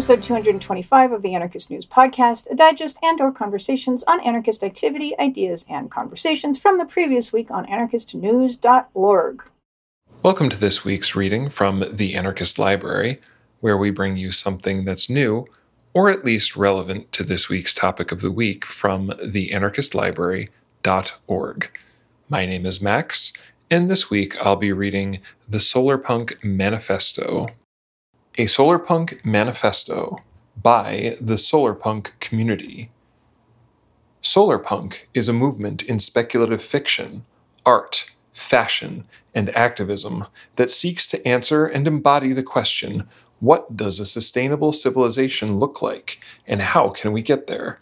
[0.00, 5.12] episode 225 of the Anarchist News Podcast, a digest and or conversations on anarchist activity,
[5.18, 9.42] ideas, and conversations from the previous week on anarchistnews.org.
[10.22, 13.20] Welcome to this week's reading from the Anarchist Library,
[13.60, 15.46] where we bring you something that's new,
[15.92, 21.70] or at least relevant to this week's topic of the week from the anarchistlibrary.org.
[22.30, 23.34] My name is Max,
[23.70, 27.50] and this week I'll be reading the Solarpunk Manifesto
[28.40, 30.22] a Solarpunk Manifesto
[30.62, 32.90] by the Solarpunk Community.
[34.22, 37.26] Solarpunk is a movement in speculative fiction,
[37.66, 40.24] art, fashion, and activism
[40.56, 43.06] that seeks to answer and embody the question
[43.40, 47.78] what does a sustainable civilization look like, and how can we get there?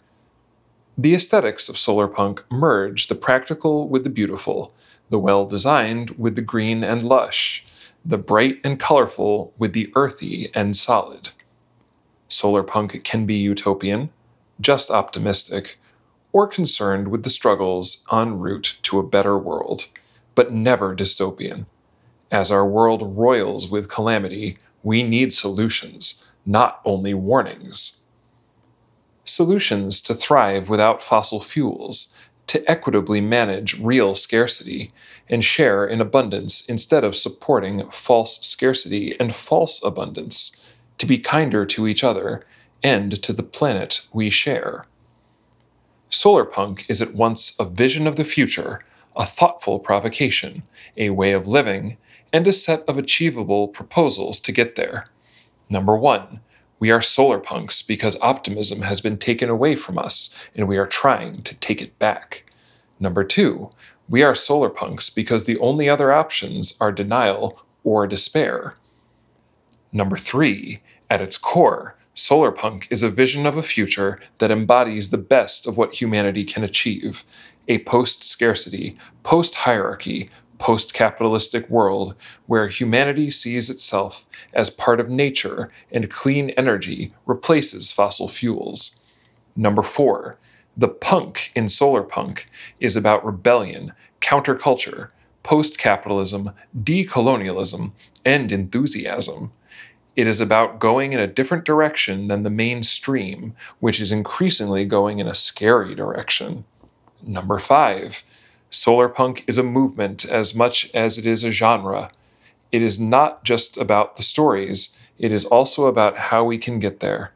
[0.97, 4.73] The aesthetics of solarpunk merge the practical with the beautiful,
[5.09, 7.65] the well designed with the green and lush,
[8.05, 11.29] the bright and colorful with the earthy and solid.
[12.29, 14.09] Solarpunk can be utopian,
[14.61, 15.79] just optimistic,
[16.31, 19.87] or concerned with the struggles en route to a better world,
[20.35, 21.65] but never dystopian.
[22.31, 28.05] As our world roils with calamity, we need solutions, not only warnings.
[29.23, 32.13] Solutions to thrive without fossil fuels,
[32.49, 34.91] to equitably manage real scarcity
[35.29, 40.59] and share in abundance instead of supporting false scarcity and false abundance,
[40.97, 42.43] to be kinder to each other
[42.81, 44.87] and to the planet we share.
[46.09, 48.83] Solarpunk is at once a vision of the future,
[49.15, 50.63] a thoughtful provocation,
[50.97, 51.97] a way of living,
[52.33, 55.05] and a set of achievable proposals to get there.
[55.69, 56.39] Number one,
[56.79, 60.87] we are solar punks because optimism has been taken away from us and we are
[60.87, 62.43] trying to take it back.
[62.99, 63.69] Number two,
[64.09, 68.75] we are solar punks because the only other options are denial or despair.
[69.91, 75.17] Number three, at its core, Solarpunk is a vision of a future that embodies the
[75.17, 77.23] best of what humanity can achieve
[77.67, 80.29] a post scarcity, post hierarchy,
[80.59, 82.13] post capitalistic world
[82.45, 88.99] where humanity sees itself as part of nature and clean energy replaces fossil fuels.
[89.55, 90.37] Number four,
[90.77, 92.43] the punk in Solarpunk
[92.79, 95.09] is about rebellion, counterculture,
[95.43, 96.51] post capitalism,
[96.83, 97.91] decolonialism,
[98.23, 99.51] and enthusiasm.
[100.15, 105.19] It is about going in a different direction than the mainstream, which is increasingly going
[105.19, 106.65] in a scary direction.
[107.21, 108.23] Number five,
[108.71, 112.11] Solarpunk is a movement as much as it is a genre.
[112.71, 116.99] It is not just about the stories, it is also about how we can get
[116.99, 117.33] there.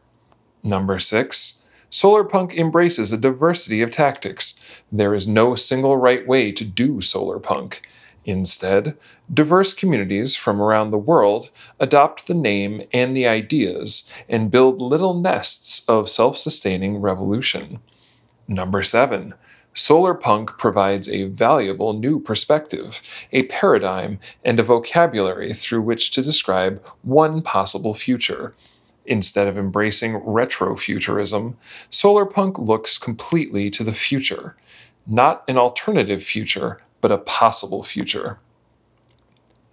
[0.61, 4.59] Number six, Solarpunk embraces a diversity of tactics.
[4.91, 7.79] There is no single right way to do solarpunk.
[8.25, 8.95] Instead,
[9.33, 15.13] diverse communities from around the world adopt the name and the ideas and build little
[15.13, 17.79] nests of self sustaining revolution.
[18.47, 19.33] Number seven,
[19.73, 23.01] Solarpunk provides a valuable new perspective,
[23.31, 28.53] a paradigm, and a vocabulary through which to describe one possible future.
[29.05, 31.55] Instead of embracing retrofuturism,
[31.89, 34.55] Solarpunk looks completely to the future,
[35.07, 38.39] not an alternative future, but a possible future.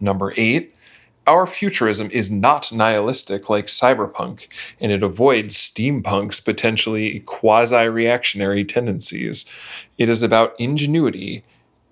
[0.00, 0.75] Number eight,
[1.30, 4.48] our futurism is not nihilistic like cyberpunk,
[4.80, 9.48] and it avoids steampunk's potentially quasi reactionary tendencies.
[9.96, 11.44] It is about ingenuity,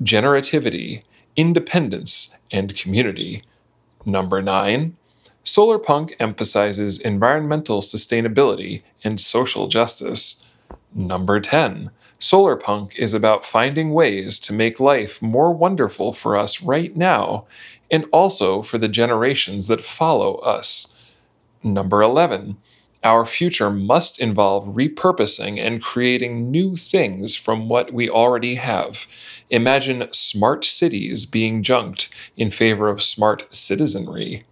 [0.02, 1.02] generativity,
[1.36, 3.44] independence, and community.
[4.04, 4.96] Number nine,
[5.44, 10.44] Solarpunk emphasizes environmental sustainability and social justice.
[10.94, 16.96] Number 10, Solarpunk is about finding ways to make life more wonderful for us right
[16.96, 17.46] now
[17.90, 20.96] and also for the generations that follow us.
[21.62, 22.56] Number 11,
[23.04, 29.06] our future must involve repurposing and creating new things from what we already have.
[29.50, 34.44] Imagine smart cities being junked in favor of smart citizenry.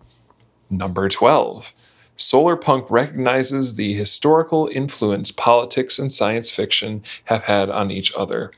[0.71, 1.73] Number 12,
[2.17, 8.53] Solarpunk recognizes the historical influence politics and science fiction have had on each other.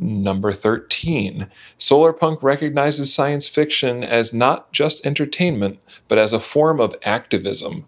[0.00, 1.46] Number 13,
[1.78, 5.78] Solarpunk recognizes science fiction as not just entertainment,
[6.08, 7.86] but as a form of activism.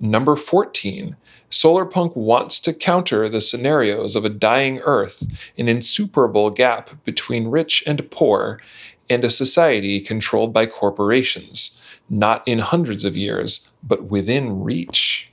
[0.00, 1.16] Number 14,
[1.50, 5.26] Solarpunk wants to counter the scenarios of a dying Earth,
[5.56, 8.60] an insuperable gap between rich and poor,
[9.08, 11.80] and a society controlled by corporations
[12.10, 15.30] not in hundreds of years, but within reach.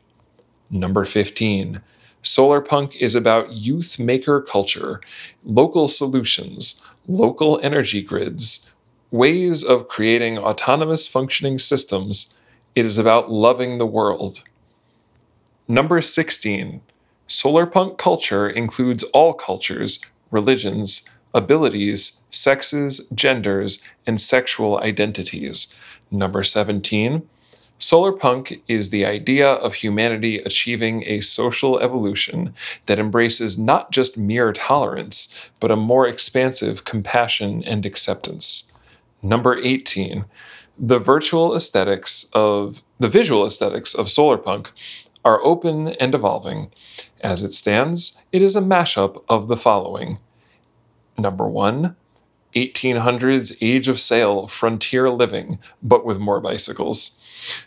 [0.69, 1.81] Number 15.
[2.23, 5.01] Solarpunk is about youth maker culture,
[5.43, 8.69] local solutions, local energy grids,
[9.09, 12.37] ways of creating autonomous functioning systems.
[12.75, 14.43] It is about loving the world.
[15.71, 16.81] Number 16.
[17.29, 25.73] Solarpunk culture includes all cultures, religions, abilities, sexes, genders, and sexual identities.
[26.11, 27.21] Number 17.
[27.79, 32.53] Solarpunk is the idea of humanity achieving a social evolution
[32.87, 38.69] that embraces not just mere tolerance, but a more expansive compassion and acceptance.
[39.23, 40.25] Number 18.
[40.77, 44.71] The virtual aesthetics of the visual aesthetics of solarpunk
[45.23, 46.71] are open and evolving.
[47.21, 50.19] As it stands, it is a mashup of the following
[51.17, 51.95] Number one,
[52.55, 57.21] 1800s age of sail frontier living, but with more bicycles.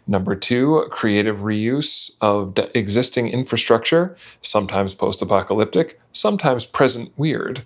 [0.06, 7.62] Number two, creative reuse of existing infrastructure, sometimes post apocalyptic, sometimes present weird.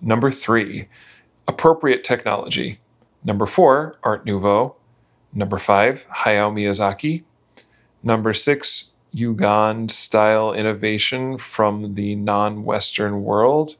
[0.00, 0.88] Number three,
[1.48, 2.78] appropriate technology.
[3.24, 4.76] Number four, Art Nouveau.
[5.32, 7.24] Number five, Hayao Miyazaki.
[8.02, 13.76] Number six, Jugaad style innovation from the non Western world.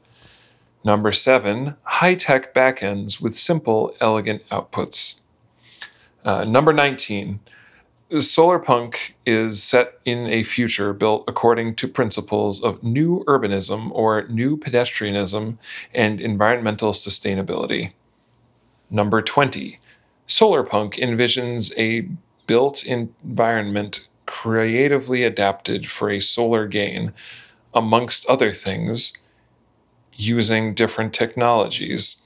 [0.83, 5.19] Number seven, high tech backends with simple, elegant outputs.
[6.23, 7.39] Uh, number 19,
[8.11, 14.57] Solarpunk is set in a future built according to principles of new urbanism or new
[14.57, 15.57] pedestrianism
[15.93, 17.91] and environmental sustainability.
[18.91, 19.79] Number 20,
[20.27, 22.07] Solarpunk envisions a
[22.45, 27.13] built environment creatively adapted for a solar gain,
[27.73, 29.13] amongst other things
[30.13, 32.23] using different technologies.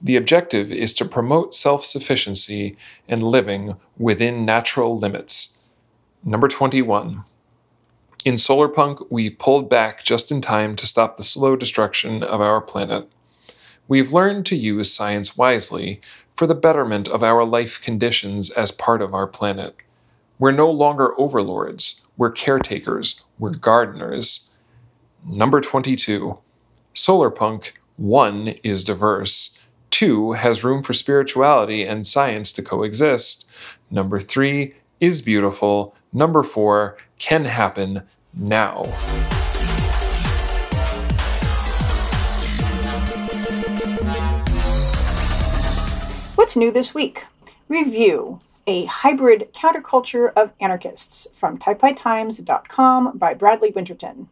[0.00, 2.76] The objective is to promote self sufficiency
[3.08, 5.58] and living within natural limits.
[6.24, 7.24] Number 21.
[8.24, 12.60] In Solarpunk, we've pulled back just in time to stop the slow destruction of our
[12.60, 13.08] planet.
[13.86, 16.00] We've learned to use science wisely
[16.36, 19.76] for the betterment of our life conditions as part of our planet.
[20.40, 24.50] We're no longer overlords, we're caretakers, we're gardeners.
[25.24, 26.36] Number 22.
[26.92, 29.56] Solarpunk, one, is diverse.
[29.90, 33.48] Two, has room for spirituality and science to coexist.
[33.92, 35.94] Number three, is beautiful.
[36.12, 38.02] Number four, can happen
[38.32, 38.82] now.
[46.34, 47.24] What's new this week?
[47.68, 54.28] Review A Hybrid Counterculture of Anarchists from TaipeiTimes.com by Bradley Winterton.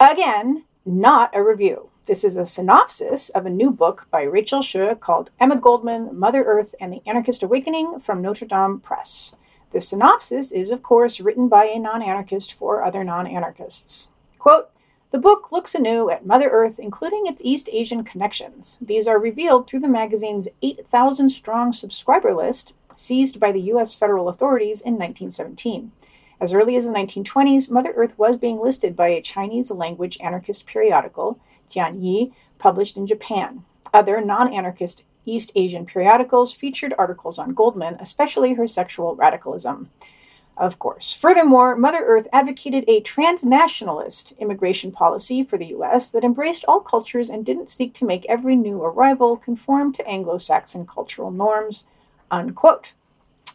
[0.00, 1.90] Again, not a review.
[2.06, 6.42] This is a synopsis of a new book by Rachel Hsu called Emma Goldman, Mother
[6.42, 9.36] Earth and the Anarchist Awakening from Notre Dame Press.
[9.70, 14.10] The synopsis is, of course, written by a non anarchist for other non anarchists.
[14.40, 14.70] Quote,
[15.12, 18.76] the book looks anew at Mother Earth, including its East Asian connections.
[18.80, 23.94] These are revealed through the magazine's 8,000 strong subscriber list, seized by the U.S.
[23.94, 25.92] federal authorities in 1917.
[26.40, 30.66] As early as the 1920s, Mother Earth was being listed by a Chinese language anarchist
[30.66, 31.38] periodical,
[31.70, 33.64] Tianyi, published in Japan.
[33.94, 39.90] Other non anarchist East Asian periodicals featured articles on Goldman, especially her sexual radicalism.
[40.56, 41.12] Of course.
[41.12, 47.28] Furthermore, Mother Earth advocated a transnationalist immigration policy for the US that embraced all cultures
[47.28, 51.84] and didn't seek to make every new arrival conform to Anglo Saxon cultural norms.
[52.30, 52.92] Unquote.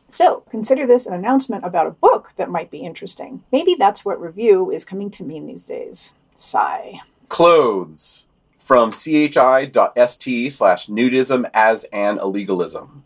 [0.09, 3.43] So consider this an announcement about a book that might be interesting.
[3.51, 6.13] Maybe that's what review is coming to mean these days.
[6.35, 6.99] Sigh.
[7.29, 13.01] Clothes from chi.st slash nudism as an illegalism.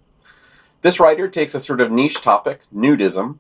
[0.81, 3.39] This writer takes a sort of niche topic, nudism,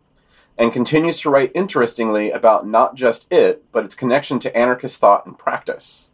[0.57, 5.25] and continues to write interestingly about not just it, but its connection to anarchist thought
[5.25, 6.11] and practice.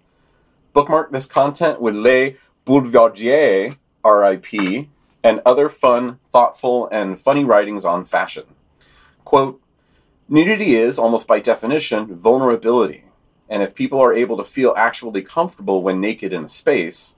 [0.74, 4.90] Bookmark this content with Les Boulevardiers, RIP,
[5.24, 8.46] and other fun, thoughtful, and funny writings on fashion.
[9.24, 9.62] Quote,
[10.28, 13.04] Nudity is, almost by definition, vulnerability,
[13.50, 17.18] and if people are able to feel actually comfortable when naked in a space,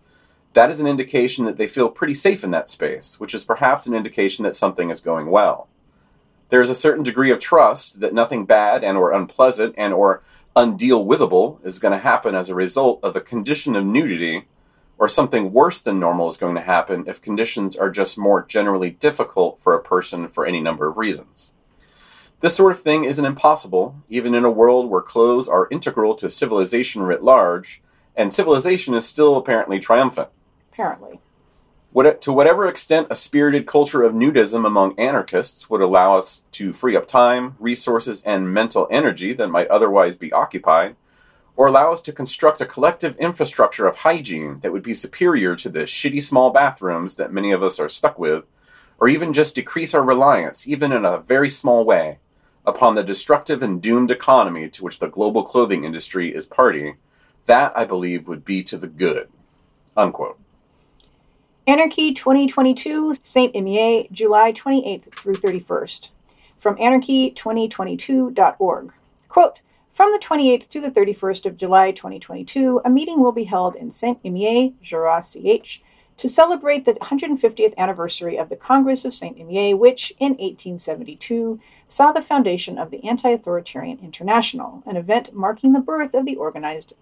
[0.54, 3.86] that is an indication that they feel pretty safe in that space, which is perhaps
[3.86, 5.68] an indication that something is going well.
[6.50, 10.24] There is a certain degree of trust that nothing bad and or unpleasant and or
[10.56, 14.46] undeal withable is going to happen as a result of a condition of nudity
[14.98, 18.92] or something worse than normal is going to happen if conditions are just more generally
[18.92, 21.54] difficult for a person for any number of reasons.
[22.40, 26.30] This sort of thing isn't impossible, even in a world where clothes are integral to
[26.30, 27.82] civilization writ large,
[28.16, 30.30] and civilization is still apparently triumphant.
[30.72, 31.20] Apparently.
[31.94, 36.74] What, to whatever extent a spirited culture of nudism among anarchists would allow us to
[36.74, 40.96] free up time, resources, and mental energy that might otherwise be occupied,
[41.56, 45.70] or allow us to construct a collective infrastructure of hygiene that would be superior to
[45.70, 48.44] the shitty small bathrooms that many of us are stuck with,
[49.00, 52.20] or even just decrease our reliance, even in a very small way,
[52.66, 56.96] upon the destructive and doomed economy to which the global clothing industry is party,
[57.46, 59.30] that I believe would be to the good.
[59.96, 60.40] Unquote.
[61.68, 66.10] Anarchy 2022, Saint Imier, July 28th through 31st.
[66.58, 68.94] From anarchy2022.org.
[69.30, 69.62] Quote,
[69.94, 73.92] from the 28th to the 31st of July 2022, a meeting will be held in
[73.92, 75.84] Saint Imier, Jura CH,
[76.18, 82.12] to celebrate the 150th anniversary of the Congress of Saint Imier, which in 1872 saw
[82.12, 86.94] the foundation of the Anti Authoritarian International, an event marking the birth of the organized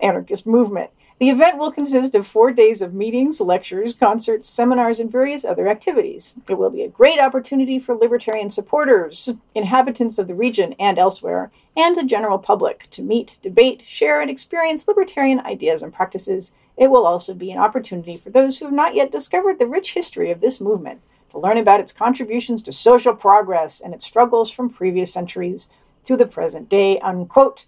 [0.00, 0.90] anarchist movement.
[1.20, 5.68] The event will consist of four days of meetings, lectures, concerts, seminars, and various other
[5.68, 6.34] activities.
[6.48, 11.52] It will be a great opportunity for libertarian supporters, inhabitants of the region and elsewhere,
[11.76, 16.50] and the general public to meet, debate, share, and experience libertarian ideas and practices.
[16.76, 19.94] It will also be an opportunity for those who have not yet discovered the rich
[19.94, 24.50] history of this movement to learn about its contributions to social progress and its struggles
[24.50, 25.68] from previous centuries
[26.04, 26.98] to the present day.
[26.98, 27.66] Unquote.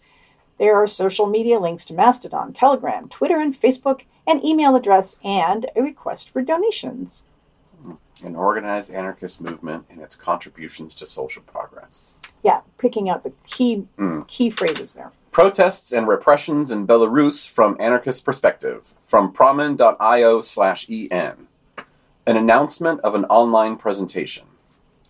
[0.59, 5.67] There are social media links to Mastodon, Telegram, Twitter, and Facebook, an email address, and
[5.77, 7.25] a request for donations.
[8.25, 12.15] An organized anarchist movement and its contributions to social progress.
[12.43, 14.27] Yeah, picking out the key Mm.
[14.27, 15.13] key phrases there.
[15.33, 18.95] Protests and repressions in Belarus from anarchist perspective.
[19.05, 21.47] From pramen.io slash en.
[22.27, 24.47] An announcement of an online presentation.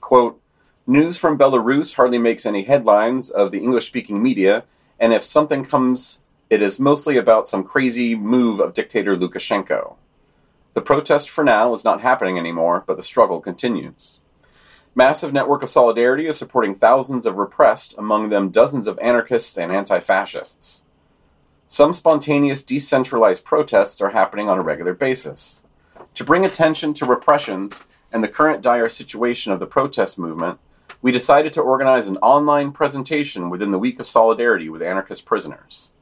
[0.00, 0.40] Quote,
[0.88, 4.64] News from Belarus hardly makes any headlines of the English speaking media,
[4.98, 9.96] and if something comes, it is mostly about some crazy move of dictator Lukashenko.
[10.74, 14.20] The protest for now is not happening anymore, but the struggle continues.
[14.94, 19.70] Massive network of solidarity is supporting thousands of repressed, among them dozens of anarchists and
[19.70, 20.84] anti fascists.
[21.68, 25.64] Some spontaneous decentralized protests are happening on a regular basis.
[26.14, 30.58] To bring attention to repressions and the current dire situation of the protest movement,
[31.06, 35.92] we decided to organize an online presentation within the week of solidarity with anarchist prisoners.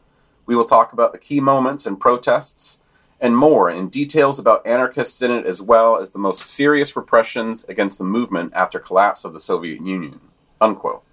[0.46, 2.78] We will talk about the key moments and protests
[3.20, 7.64] and more in details about anarchists in it as well as the most serious repressions
[7.64, 10.22] against the movement after collapse of the Soviet Union.
[10.58, 11.04] Unquote.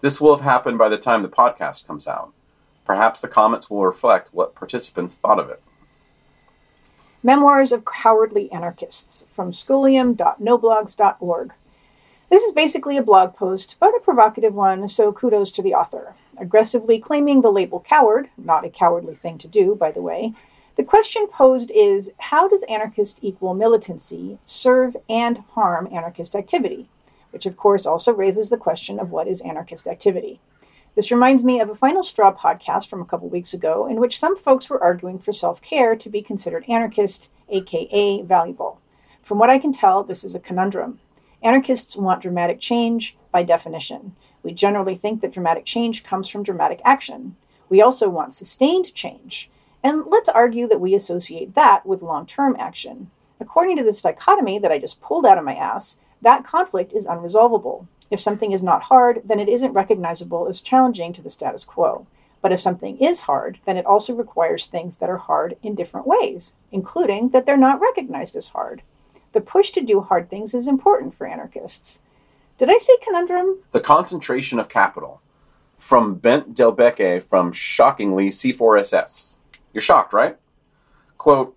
[0.00, 2.32] This will have happened by the time the podcast comes out.
[2.84, 5.62] Perhaps the comments will reflect what participants thought of it.
[7.22, 11.52] Memoirs of Cowardly Anarchists from scholium.noblogs.org.
[12.28, 16.16] This is basically a blog post, but a provocative one, so kudos to the author.
[16.36, 20.34] Aggressively claiming the label coward, not a cowardly thing to do, by the way,
[20.74, 26.88] the question posed is how does anarchist equal militancy serve and harm anarchist activity?
[27.30, 30.40] Which, of course, also raises the question of what is anarchist activity.
[30.96, 34.18] This reminds me of a Final Straw podcast from a couple weeks ago, in which
[34.18, 38.80] some folks were arguing for self care to be considered anarchist, aka valuable.
[39.22, 40.98] From what I can tell, this is a conundrum.
[41.42, 44.16] Anarchists want dramatic change by definition.
[44.42, 47.36] We generally think that dramatic change comes from dramatic action.
[47.68, 49.50] We also want sustained change.
[49.82, 53.10] And let's argue that we associate that with long term action.
[53.38, 57.06] According to this dichotomy that I just pulled out of my ass, that conflict is
[57.06, 57.86] unresolvable.
[58.10, 62.06] If something is not hard, then it isn't recognizable as challenging to the status quo.
[62.40, 66.06] But if something is hard, then it also requires things that are hard in different
[66.06, 68.82] ways, including that they're not recognized as hard.
[69.36, 72.00] The push to do hard things is important for anarchists.
[72.56, 73.58] Did I say conundrum?
[73.72, 75.20] The concentration of capital.
[75.76, 79.36] From Bent Delbecque from shockingly C4SS.
[79.74, 80.38] You're shocked, right?
[81.18, 81.54] Quote,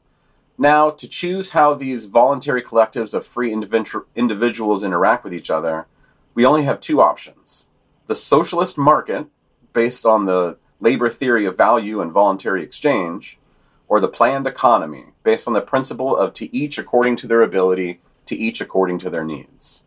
[0.58, 5.88] now, to choose how these voluntary collectives of free individu- individuals interact with each other,
[6.34, 7.70] we only have two options.
[8.08, 9.28] The socialist market,
[9.72, 13.40] based on the labor theory of value and voluntary exchange,
[13.88, 18.00] or the planned economy, based on the principle of to each according to their ability,
[18.26, 19.84] to each according to their needs.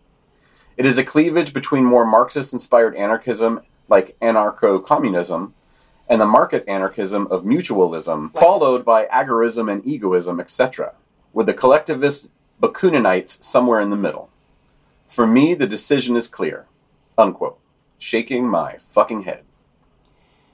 [0.76, 5.52] It is a cleavage between more Marxist inspired anarchism, like anarcho communism,
[6.08, 10.94] and the market anarchism of mutualism, followed by agorism and egoism, etc.,
[11.32, 12.30] with the collectivist
[12.60, 14.30] Bakuninites somewhere in the middle.
[15.08, 16.66] For me, the decision is clear.
[17.18, 17.58] Unquote.
[17.98, 19.42] Shaking my fucking head.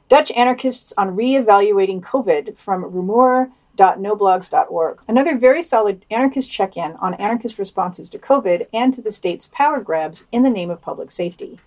[0.09, 2.91] Dutch anarchists on re-evaluating COVID from
[3.79, 5.01] rumor.noblogs.org.
[5.07, 9.81] Another very solid anarchist check-in on anarchist responses to COVID and to the state's power
[9.81, 11.59] grabs in the name of public safety.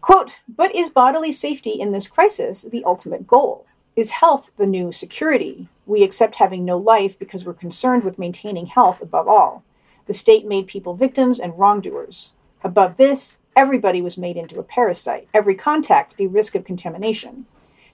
[0.00, 3.66] Quote, but is bodily safety in this crisis the ultimate goal?
[3.96, 5.68] Is health the new security?
[5.86, 9.62] We accept having no life because we're concerned with maintaining health above all.
[10.06, 12.32] The state made people victims and wrongdoers.
[12.62, 17.46] Above this, everybody was made into a parasite, every contact a risk of contamination.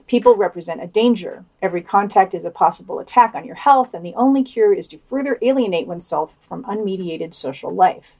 [0.07, 1.45] People represent a danger.
[1.61, 4.97] Every contact is a possible attack on your health, and the only cure is to
[4.97, 8.17] further alienate oneself from unmediated social life.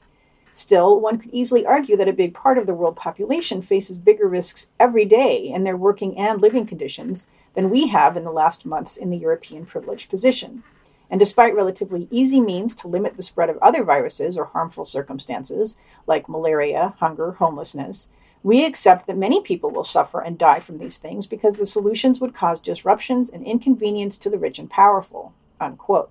[0.54, 4.28] Still, one could easily argue that a big part of the world population faces bigger
[4.28, 8.66] risks every day in their working and living conditions than we have in the last
[8.66, 10.62] months in the European privileged position.
[11.10, 15.76] And despite relatively easy means to limit the spread of other viruses or harmful circumstances,
[16.06, 18.08] like malaria, hunger, homelessness,
[18.42, 22.20] we accept that many people will suffer and die from these things because the solutions
[22.20, 25.32] would cause disruptions and inconvenience to the rich and powerful.
[25.60, 26.10] Unquote.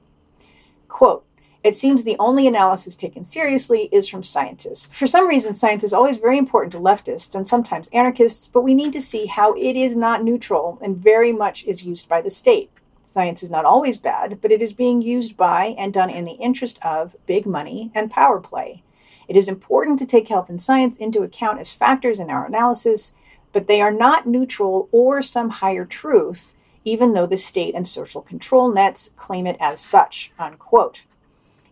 [0.87, 1.25] Quote,
[1.63, 4.87] it seems the only analysis taken seriously is from scientists.
[4.95, 8.73] For some reason, science is always very important to leftists and sometimes anarchists, but we
[8.73, 12.31] need to see how it is not neutral and very much is used by the
[12.31, 12.71] state.
[13.05, 16.31] Science is not always bad, but it is being used by and done in the
[16.31, 18.81] interest of big money and power play.
[19.27, 23.13] It is important to take health and science into account as factors in our analysis,
[23.53, 28.21] but they are not neutral or some higher truth, even though the state and social
[28.21, 30.31] control nets claim it as such.
[30.39, 31.03] Unquote.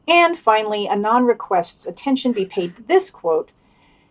[0.07, 3.51] And finally, Anon requests attention be paid to this quote.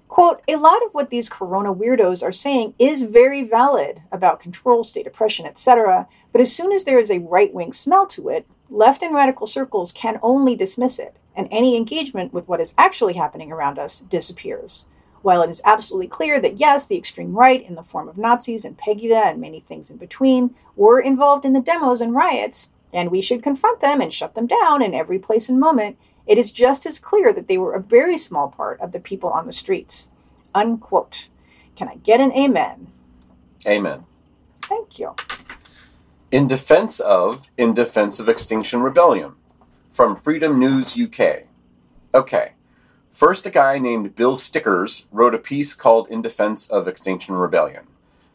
[0.09, 4.83] Quote, a lot of what these corona weirdos are saying is very valid about control,
[4.83, 6.09] state oppression, etc.
[6.33, 9.47] But as soon as there is a right wing smell to it, left and radical
[9.47, 14.01] circles can only dismiss it, and any engagement with what is actually happening around us
[14.01, 14.85] disappears.
[15.23, 18.65] While it is absolutely clear that yes, the extreme right, in the form of Nazis
[18.65, 23.11] and Pegida and many things in between, were involved in the demos and riots, and
[23.11, 25.97] we should confront them and shut them down in every place and moment,
[26.27, 29.31] it is just as clear that they were a very small part of the people
[29.31, 30.11] on the streets.
[30.55, 31.29] Unquote.
[31.75, 32.89] Can I get an amen?
[33.67, 34.05] Amen.
[34.63, 35.15] Thank you.
[36.31, 39.33] In defense of In Defense of Extinction Rebellion
[39.91, 41.45] from Freedom News UK.
[42.13, 42.53] Okay.
[43.11, 47.87] First, a guy named Bill Stickers wrote a piece called In Defense of Extinction Rebellion.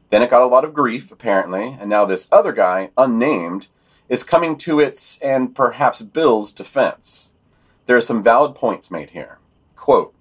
[0.10, 3.68] Then it got a lot of grief, apparently, and now this other guy, unnamed,
[4.10, 7.32] is coming to its and perhaps Bill's defense.
[7.86, 9.38] There are some valid points made here.
[9.76, 10.16] Quote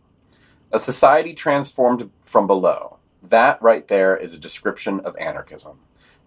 [0.70, 2.98] A society transformed from below.
[3.22, 5.78] That right there is a description of anarchism.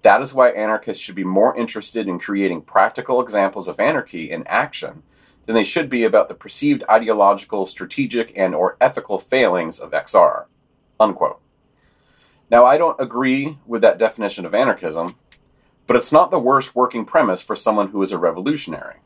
[0.05, 4.45] That is why anarchists should be more interested in creating practical examples of anarchy in
[4.45, 5.01] action
[5.47, 10.45] than they should be about the perceived ideological, strategic, and or ethical failings of XR.
[10.99, 11.41] Unquote.
[12.51, 15.15] Now, I don't agree with that definition of anarchism,
[15.87, 18.97] but it's not the worst working premise for someone who is a revolutionary.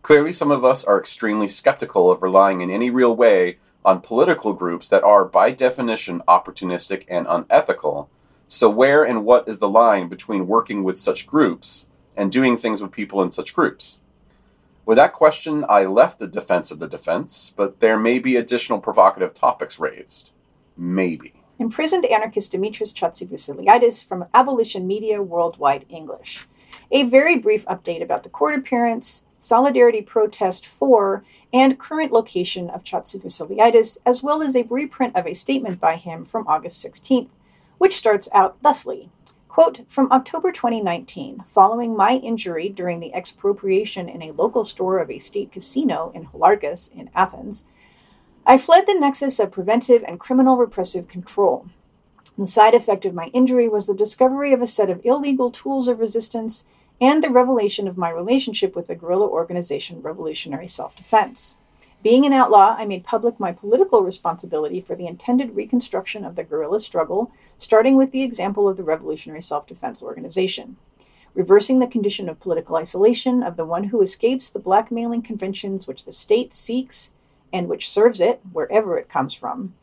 [0.00, 4.54] Clearly, some of us are extremely skeptical of relying in any real way on political
[4.54, 8.08] groups that are, by definition, opportunistic and unethical.
[8.52, 11.86] So, where and what is the line between working with such groups
[12.16, 14.00] and doing things with people in such groups?
[14.84, 18.80] With that question, I left the defense of the defense, but there may be additional
[18.80, 20.32] provocative topics raised.
[20.76, 26.48] Maybe imprisoned anarchist Dimitris Chatzivassiliadis from Abolition Media Worldwide English.
[26.90, 32.82] A very brief update about the court appearance, solidarity protest for, and current location of
[32.82, 37.28] Chatzivassiliadis, as well as a reprint of a statement by him from August 16th,
[37.80, 39.08] which starts out thusly.
[39.48, 45.10] Quote, from October 2019, following my injury during the expropriation in a local store of
[45.10, 47.64] a state casino in Holargos in Athens,
[48.44, 51.70] I fled the nexus of preventive and criminal repressive control.
[52.36, 55.88] The side effect of my injury was the discovery of a set of illegal tools
[55.88, 56.64] of resistance
[57.00, 61.56] and the revelation of my relationship with the guerrilla organization Revolutionary Self Defense.
[62.02, 66.42] Being an outlaw, I made public my political responsibility for the intended reconstruction of the
[66.42, 70.78] guerrilla struggle, starting with the example of the Revolutionary Self Defense Organization.
[71.34, 76.06] Reversing the condition of political isolation of the one who escapes the blackmailing conventions which
[76.06, 77.12] the state seeks
[77.52, 79.74] and which serves it, wherever it comes from,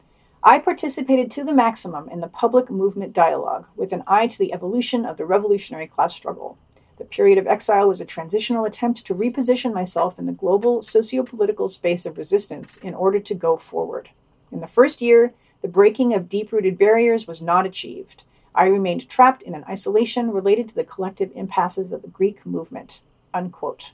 [0.44, 4.54] I participated to the maximum in the public movement dialogue with an eye to the
[4.54, 6.58] evolution of the revolutionary class struggle.
[6.98, 11.24] The period of exile was a transitional attempt to reposition myself in the global socio
[11.24, 14.10] political space of resistance in order to go forward.
[14.52, 18.24] In the first year, the breaking of deep rooted barriers was not achieved.
[18.56, 23.02] I remained trapped in an isolation related to the collective impasses of the Greek movement.
[23.34, 23.92] Unquote.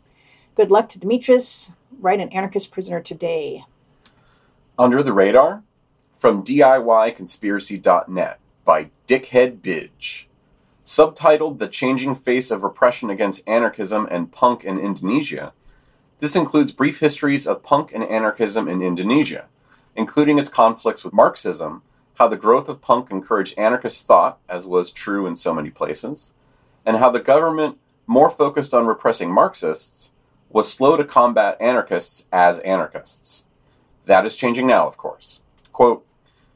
[0.55, 1.71] Good luck to Dimitris.
[1.99, 3.65] Write an anarchist prisoner today.
[4.77, 5.63] Under the Radar
[6.17, 10.27] from DIYconspiracy.net by Dickhead Bidge.
[10.85, 15.53] Subtitled The Changing Face of Repression Against Anarchism and Punk in Indonesia,
[16.19, 19.45] this includes brief histories of punk and anarchism in Indonesia,
[19.95, 21.83] including its conflicts with Marxism,
[22.15, 26.33] how the growth of punk encouraged anarchist thought, as was true in so many places,
[26.85, 30.11] and how the government, more focused on repressing Marxists,
[30.49, 33.45] was slow to combat anarchists as anarchists.
[34.05, 35.41] That is changing now, of course.
[35.71, 36.05] Quote,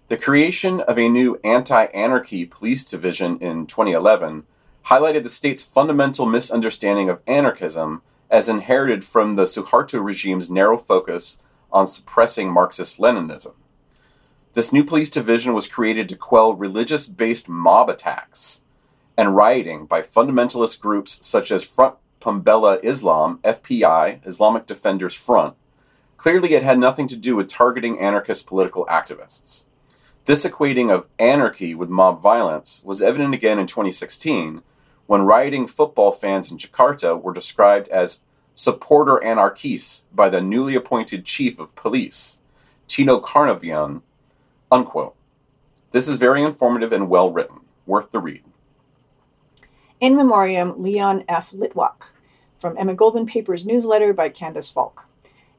[0.10, 4.44] the creation of a new anti anarchy police division in 2011
[4.86, 11.42] highlighted the state's fundamental misunderstanding of anarchism as inherited from the Suharto regime's narrow focus
[11.74, 13.54] on suppressing Marxist Leninism.
[14.54, 18.62] This new police division was created to quell religious based mob attacks
[19.18, 25.56] and rioting by fundamentalist groups such as Front Pembela Islam, FPI, Islamic Defenders Front.
[26.16, 29.66] Clearly, it had nothing to do with targeting anarchist political activists.
[30.28, 34.62] This equating of anarchy with mob violence was evident again in 2016
[35.06, 38.20] when rioting football fans in Jakarta were described as
[38.54, 42.42] supporter anarchists by the newly appointed chief of police,
[42.90, 44.02] Tito Karnavian,
[44.70, 45.16] unquote.
[45.92, 48.44] This is very informative and well written, worth the read.
[50.02, 51.52] In Memoriam, Leon F.
[51.52, 52.12] Litwack,
[52.60, 55.06] from Emma Goldman Papers newsletter by Candace Falk.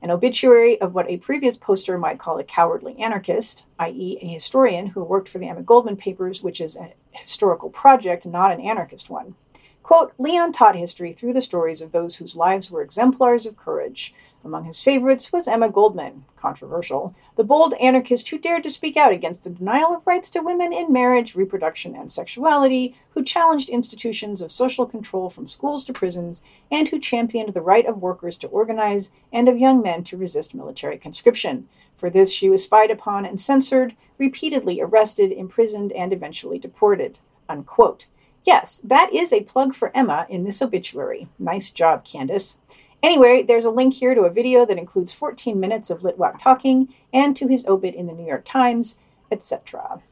[0.00, 4.88] An obituary of what a previous poster might call a cowardly anarchist, i.e., a historian
[4.88, 9.10] who worked for the Emma Goldman Papers, which is a historical project, not an anarchist
[9.10, 9.34] one.
[9.82, 14.14] Quote, Leon taught history through the stories of those whose lives were exemplars of courage.
[14.44, 19.12] Among his favorites was Emma Goldman, controversial, the bold anarchist who dared to speak out
[19.12, 24.40] against the denial of rights to women in marriage, reproduction, and sexuality, who challenged institutions
[24.40, 28.46] of social control from schools to prisons, and who championed the right of workers to
[28.48, 31.68] organize and of young men to resist military conscription.
[31.96, 37.18] For this, she was spied upon and censored, repeatedly arrested, imprisoned, and eventually deported.
[37.48, 38.06] Unquote.
[38.44, 41.28] Yes, that is a plug for Emma in this obituary.
[41.38, 42.60] Nice job, Candace.
[43.02, 46.92] Anyway, there's a link here to a video that includes 14 minutes of Litwack talking
[47.12, 48.96] and to his obit in the New York Times,
[49.30, 50.02] etc.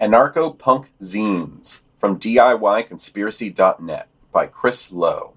[0.00, 5.34] Anarcho Punk Zines from DIYconspiracy.net by Chris Lowe.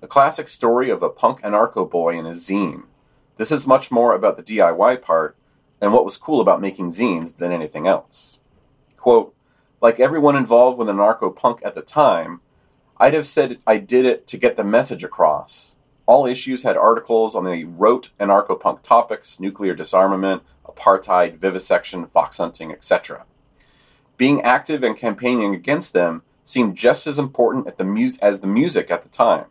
[0.00, 2.84] A classic story of a punk anarcho boy and his zine.
[3.36, 5.36] This is much more about the DIY part
[5.80, 8.38] and what was cool about making zines than anything else.
[8.96, 9.34] Quote,
[9.80, 12.40] like everyone involved with anarcho punk at the time,
[13.02, 15.74] I'd have said I did it to get the message across.
[16.06, 22.38] All issues had articles on the rote anarcho punk topics nuclear disarmament, apartheid, vivisection, fox
[22.38, 23.24] hunting, etc.
[24.16, 28.88] Being active and campaigning against them seemed just as important the mus- as the music
[28.88, 29.46] at the time.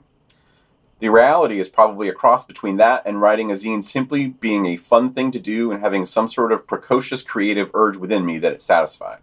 [1.00, 4.78] The reality is probably a cross between that and writing a zine simply being a
[4.78, 8.54] fun thing to do and having some sort of precocious creative urge within me that
[8.54, 9.20] it satisfied.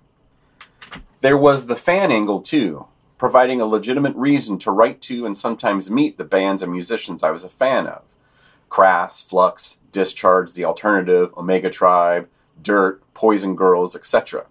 [1.23, 2.85] There was the fan angle too,
[3.19, 7.33] providing a legitimate reason to write to and sometimes meet the bands and musicians I
[7.33, 8.05] was a fan of.
[8.69, 12.29] Crass, Flux, Discharge, The Alternative, Omega Tribe,
[12.63, 14.47] Dirt, Poison Girls, etc.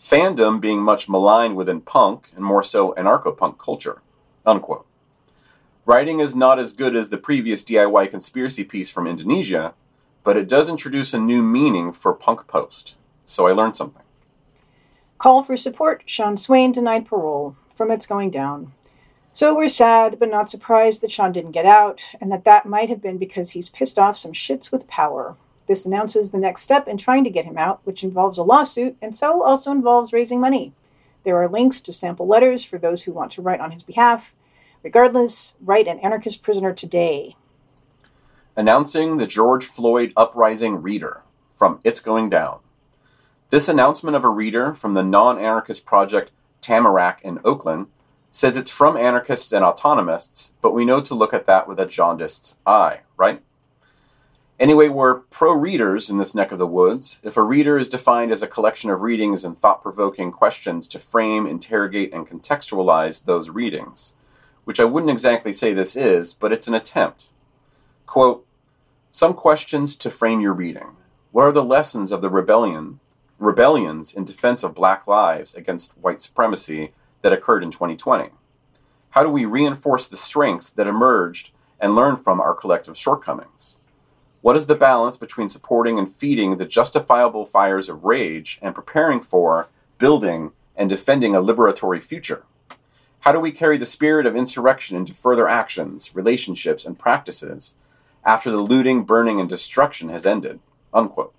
[0.00, 4.02] Fandom being much maligned within punk and more so anarcho punk culture.
[4.44, 4.86] Unquote.
[5.86, 9.72] Writing is not as good as the previous DIY conspiracy piece from Indonesia,
[10.22, 12.96] but it does introduce a new meaning for punk post.
[13.24, 14.02] So I learned something.
[15.16, 16.02] Call for support.
[16.06, 18.72] Sean Swain denied parole from its going down.
[19.32, 22.88] So we're sad, but not surprised that Sean didn't get out, and that that might
[22.88, 25.36] have been because he's pissed off some shits with power.
[25.68, 28.96] This announces the next step in trying to get him out, which involves a lawsuit,
[29.00, 30.72] and so also involves raising money.
[31.22, 34.34] There are links to sample letters for those who want to write on his behalf.
[34.82, 37.36] Regardless, write an anarchist prisoner today.
[38.56, 42.58] Announcing the George Floyd Uprising Reader from It's Going Down.
[43.50, 46.32] This announcement of a reader from the non anarchist project
[46.68, 47.86] Tamarack in Oakland
[48.30, 51.86] says it's from anarchists and autonomists, but we know to look at that with a
[51.86, 53.40] jaundiced eye, right?
[54.60, 57.20] Anyway, we're pro readers in this neck of the woods.
[57.22, 60.98] If a reader is defined as a collection of readings and thought provoking questions to
[60.98, 64.14] frame, interrogate, and contextualize those readings,
[64.64, 67.30] which I wouldn't exactly say this is, but it's an attempt.
[68.04, 68.46] Quote
[69.10, 70.96] Some questions to frame your reading.
[71.32, 73.00] What are the lessons of the rebellion
[73.38, 78.30] rebellions in defense of black lives against white supremacy that occurred in 2020?
[79.10, 83.78] How do we reinforce the strengths that emerged and learn from our collective shortcomings?
[84.40, 89.20] What is the balance between supporting and feeding the justifiable fires of rage and preparing
[89.20, 92.44] for, building, and defending a liberatory future?
[93.20, 97.74] How do we carry the spirit of insurrection into further actions, relationships, and practices
[98.24, 100.60] after the looting, burning, and destruction has ended?
[100.94, 101.34] Unquote.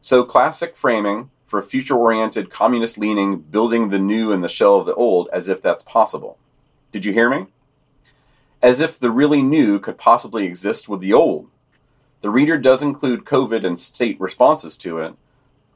[0.00, 4.86] So, classic framing for future oriented, communist leaning, building the new in the shell of
[4.86, 6.38] the old as if that's possible.
[6.92, 7.46] Did you hear me?
[8.62, 11.48] As if the really new could possibly exist with the old.
[12.20, 15.14] The reader does include COVID and state responses to it,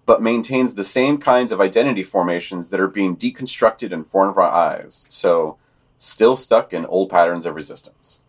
[0.06, 4.38] but maintains the same kinds of identity formations that are being deconstructed in front of
[4.38, 5.06] our eyes.
[5.08, 5.56] So,
[5.98, 8.22] still stuck in old patterns of resistance.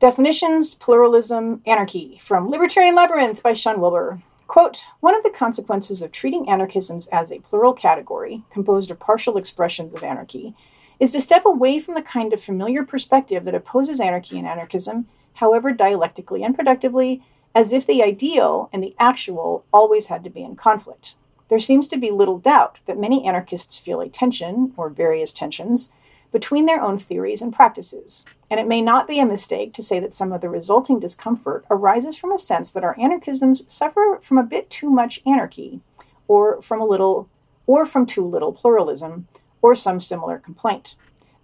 [0.00, 4.22] Definitions, Pluralism, Anarchy from Libertarian Labyrinth by Shawn Wilbur.
[4.52, 9.38] Quote One of the consequences of treating anarchisms as a plural category, composed of partial
[9.38, 10.54] expressions of anarchy,
[11.00, 15.08] is to step away from the kind of familiar perspective that opposes anarchy and anarchism,
[15.36, 17.22] however dialectically and productively,
[17.54, 21.14] as if the ideal and the actual always had to be in conflict.
[21.48, 25.94] There seems to be little doubt that many anarchists feel a tension, or various tensions,
[26.30, 29.98] between their own theories and practices, and it may not be a mistake to say
[29.98, 34.36] that some of the resulting discomfort arises from a sense that our anarchisms suffer from
[34.36, 35.80] a bit too much anarchy,
[36.28, 37.30] or from a little
[37.66, 39.26] or from too little pluralism,
[39.62, 40.96] or some similar complaint.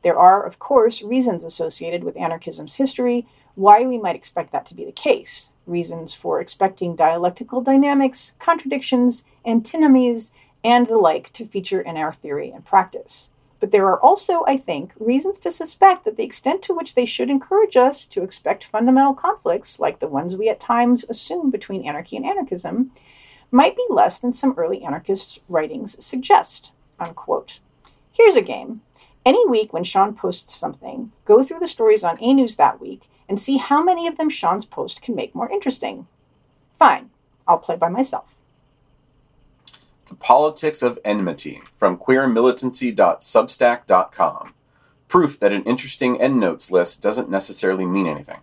[0.03, 4.75] There are, of course, reasons associated with anarchism's history why we might expect that to
[4.75, 11.81] be the case, reasons for expecting dialectical dynamics, contradictions, antinomies, and the like to feature
[11.81, 13.31] in our theory and practice.
[13.61, 17.05] But there are also, I think, reasons to suspect that the extent to which they
[17.05, 21.85] should encourage us to expect fundamental conflicts, like the ones we at times assume between
[21.85, 22.93] anarchy and anarchism,
[23.51, 26.73] might be less than some early anarchist writings suggest.
[27.01, 27.61] Unquote.
[28.13, 28.83] Here's a game.
[29.27, 33.11] Any week when Shawn posts something, go through the stories on A News that week
[33.29, 36.07] and see how many of them Shawn's post can make more interesting.
[36.79, 37.11] Fine,
[37.47, 38.38] I'll play by myself.
[40.09, 44.55] The Politics of Enmity from queermilitancy.substack.com.
[45.07, 48.39] Proof that an interesting endnotes list doesn't necessarily mean anything.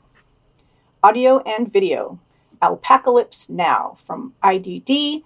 [1.01, 2.19] Audio and video.
[2.61, 5.23] Alpacalypse Now from IGD,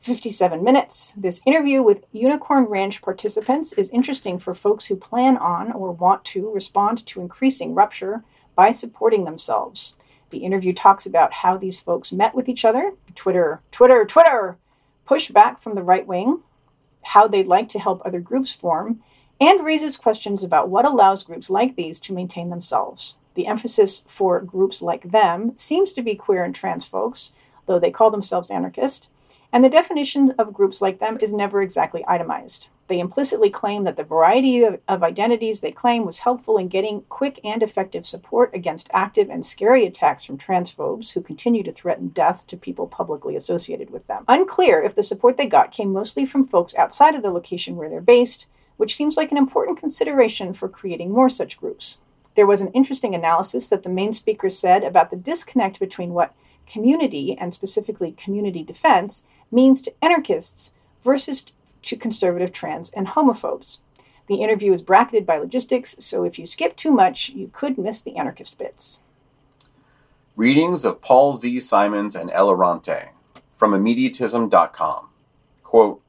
[0.00, 1.12] 57 minutes.
[1.14, 6.24] This interview with Unicorn Ranch participants is interesting for folks who plan on or want
[6.26, 8.24] to respond to increasing rupture
[8.54, 9.96] by supporting themselves.
[10.30, 14.56] The interview talks about how these folks met with each other, Twitter, Twitter, Twitter,
[15.04, 16.40] push back from the right wing,
[17.02, 19.02] how they'd like to help other groups form,
[19.40, 23.16] and raises questions about what allows groups like these to maintain themselves.
[23.34, 27.32] The emphasis for groups like them seems to be queer and trans folks,
[27.66, 29.08] though they call themselves anarchist,
[29.52, 32.68] and the definition of groups like them is never exactly itemized.
[32.88, 37.02] They implicitly claim that the variety of, of, identities they claim was helpful in getting
[37.02, 42.08] quick and effective support against active and scary attacks from transphobes who continue to threaten
[42.08, 44.24] death to people publicly associated with them.
[44.28, 47.88] Unclear if the support they got came mostly from folks outside of the location where
[47.88, 51.98] they're based, which seems like an important consideration for creating more such groups.
[52.34, 56.34] There was an interesting analysis that the main speaker said about the disconnect between what
[56.66, 63.78] community, and specifically community defense, means to anarchists versus to conservative trans and homophobes.
[64.28, 68.00] The interview is bracketed by logistics, so if you skip too much, you could miss
[68.00, 69.02] the anarchist bits.
[70.36, 71.60] Readings of Paul Z.
[71.60, 73.10] Simons and Ellerante
[73.54, 75.08] from immediatism.com.
[75.62, 76.02] Quote,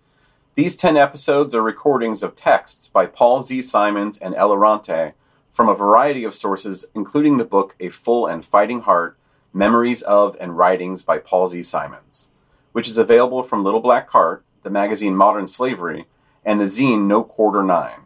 [0.56, 3.62] These 10 episodes are recordings of texts by Paul Z.
[3.64, 5.14] Simons and Ellerante
[5.52, 9.18] from a variety of sources, including the book A Full and Fighting Heart
[9.54, 11.62] Memories of and Writings by Paul Z.
[11.64, 12.30] Simons,
[12.72, 16.06] which is available from Little Black Cart, the magazine Modern Slavery,
[16.46, 18.00] and the zine No Quarter Nine.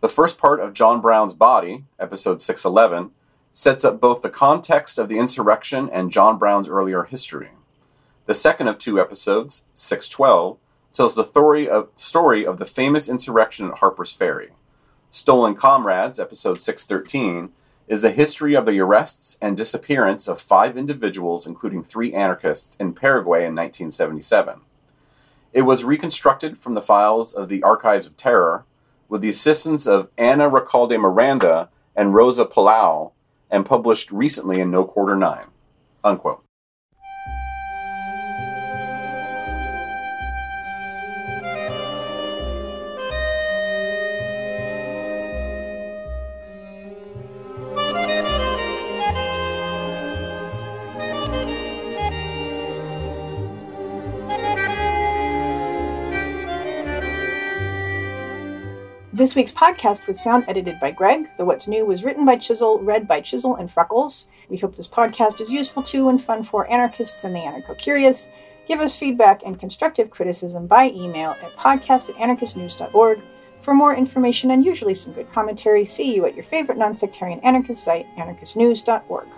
[0.00, 3.10] The first part of John Brown's Body, episode 611,
[3.52, 7.50] sets up both the context of the insurrection and John Brown's earlier history.
[8.26, 10.58] The second of two episodes, 612,
[10.92, 14.50] tells the story of, story of the famous insurrection at Harper's Ferry.
[15.10, 17.50] Stolen Comrades, episode 613,
[17.88, 22.92] is the history of the arrests and disappearance of five individuals, including three anarchists, in
[22.92, 24.60] Paraguay in 1977.
[25.52, 28.64] It was reconstructed from the files of the Archives of Terror
[29.08, 33.12] with the assistance of Ana Recalde Miranda and Rosa Palau
[33.50, 35.46] and published recently in No Quarter Nine.
[36.04, 36.44] Unquote.
[59.20, 61.28] This week's podcast was sound edited by Greg.
[61.36, 64.28] The What's New was written by Chisel, read by Chisel and Freckles.
[64.48, 68.30] We hope this podcast is useful to and fun for anarchists and the anarcho curious.
[68.66, 73.20] Give us feedback and constructive criticism by email at podcast at anarchistnews.org.
[73.60, 77.40] For more information and usually some good commentary, see you at your favorite non sectarian
[77.40, 79.28] anarchist site, anarchistnews.org.